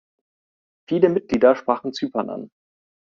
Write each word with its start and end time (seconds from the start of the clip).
Viele 0.89 1.09
Mitglieder 1.09 1.55
sprachen 1.55 1.93
Zypern 1.93 2.31
an. 2.31 2.49